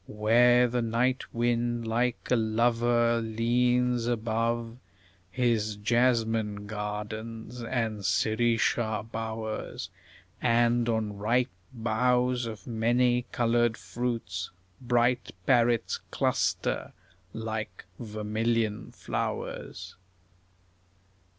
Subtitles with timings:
[0.07, 4.77] Where the night wind, like a lover, leans above
[5.29, 9.91] His jasmine gardens and sirisha bowers;
[10.41, 14.49] And on ripe boughs of many coloured fruits
[14.81, 16.93] Bright parrots cluster
[17.31, 19.97] like vermilion flowers.